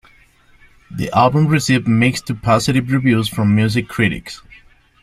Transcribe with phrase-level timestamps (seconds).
[0.89, 4.41] The album received mixed-to-positive reviews from music critics.